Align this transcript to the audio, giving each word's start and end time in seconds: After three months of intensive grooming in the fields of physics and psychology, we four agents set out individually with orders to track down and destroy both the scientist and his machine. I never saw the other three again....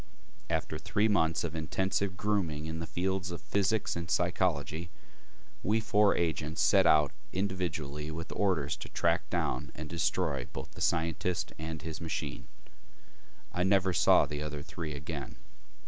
After 0.49 0.79
three 0.79 1.07
months 1.07 1.43
of 1.43 1.53
intensive 1.55 2.17
grooming 2.17 2.65
in 2.65 2.79
the 2.79 2.87
fields 2.87 3.29
of 3.29 3.39
physics 3.39 3.95
and 3.95 4.09
psychology, 4.09 4.89
we 5.61 5.79
four 5.79 6.17
agents 6.17 6.59
set 6.59 6.87
out 6.87 7.11
individually 7.31 8.09
with 8.09 8.31
orders 8.31 8.75
to 8.77 8.89
track 8.89 9.29
down 9.29 9.71
and 9.75 9.87
destroy 9.87 10.45
both 10.53 10.71
the 10.71 10.81
scientist 10.81 11.53
and 11.59 11.83
his 11.83 12.01
machine. 12.01 12.47
I 13.53 13.61
never 13.61 13.93
saw 13.93 14.25
the 14.25 14.41
other 14.41 14.63
three 14.63 14.95
again.... 14.95 15.35